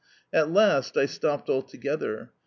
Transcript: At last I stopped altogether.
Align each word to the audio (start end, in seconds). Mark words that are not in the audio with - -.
At 0.33 0.49
last 0.51 0.97
I 0.97 1.05
stopped 1.05 1.47
altogether. 1.47 2.31